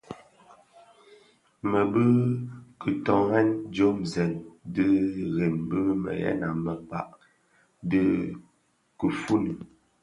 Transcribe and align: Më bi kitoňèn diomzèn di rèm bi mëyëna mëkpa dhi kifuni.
Më 1.69 1.79
bi 1.91 2.05
kitoňèn 2.81 3.47
diomzèn 3.73 4.31
di 4.73 4.87
rèm 5.35 5.55
bi 5.69 5.79
mëyëna 6.03 6.49
mëkpa 6.63 6.99
dhi 7.89 8.03
kifuni. 8.99 9.53